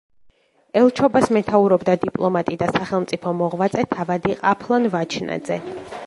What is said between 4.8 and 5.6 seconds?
ვაჩნაძე.